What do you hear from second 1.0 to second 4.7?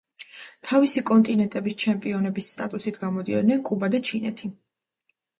კონტინენტების ჩემპიონების სტატუსით გამოდიოდნენ კუბა და ჩინეთი.